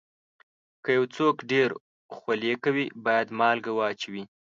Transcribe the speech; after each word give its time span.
که 0.83 0.89
یو 0.97 1.05
څوک 1.15 1.35
ډېر 1.51 1.69
خولې 2.15 2.53
کوي، 2.63 2.85
باید 3.05 3.27
مالګه 3.39 3.71
واچوي. 3.75 4.23